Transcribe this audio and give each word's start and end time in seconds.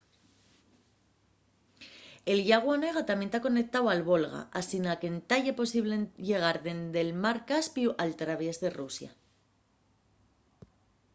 el 2.31 2.39
llagu 2.47 2.69
onega 2.77 3.03
tamién 3.09 3.31
ta 3.33 3.43
conectáu 3.45 3.85
al 3.87 4.01
volga 4.11 4.41
asina 4.59 4.97
qu’entá 4.99 5.35
ye 5.45 5.59
posible 5.61 5.95
llegar 6.27 6.57
dende’l 6.65 7.11
mar 7.23 7.37
caspiu 7.49 7.89
al 8.03 8.11
traviés 8.21 8.57
de 8.63 8.69
rusia 8.79 9.11